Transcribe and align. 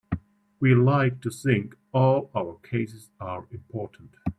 We 0.59 0.73
like 0.73 1.21
to 1.21 1.29
think 1.29 1.75
all 1.91 2.31
our 2.35 2.57
cases 2.63 3.11
are 3.19 3.45
important. 3.51 4.15